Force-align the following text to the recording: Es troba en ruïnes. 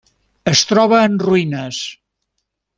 Es 0.51 0.63
troba 0.71 1.03
en 1.09 1.19
ruïnes. 1.25 1.85